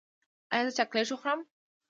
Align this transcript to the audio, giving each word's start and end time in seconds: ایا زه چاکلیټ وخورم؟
ایا 0.53 0.63
زه 0.65 0.71
چاکلیټ 0.77 1.09
وخورم؟ 1.11 1.39